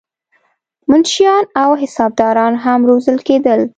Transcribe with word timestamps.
منشیان 0.87 1.43
او 1.61 1.69
حسابداران 1.81 2.53
هم 2.65 2.79
روزل 2.89 3.17
کېدل. 3.27 3.61